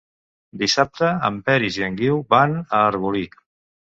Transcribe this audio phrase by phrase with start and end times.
[0.61, 3.25] Dissabte en Peris i en Guiu van a Arbolí.